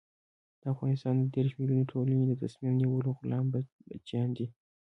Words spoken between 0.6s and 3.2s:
د افغانستان د دېرش ملیوني ټولنې د تصمیم نیولو